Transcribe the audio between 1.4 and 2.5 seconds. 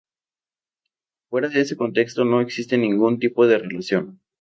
de ese contexto no